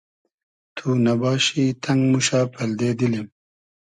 [0.75, 3.27] تو نئباشی تئنگ موشۂ پئلدې دیلیم